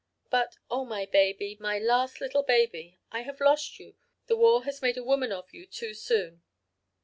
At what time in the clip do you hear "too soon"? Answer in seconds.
5.67-6.41